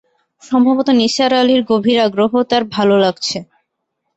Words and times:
সম্ভবত 0.43 0.87
নিসার 0.99 1.31
আলির 1.33 1.61
গভীর 1.69 1.97
আগ্রহ 1.99 2.31
তাঁর 2.49 2.63
ভালো 2.75 2.95
লাগছে। 2.97 3.37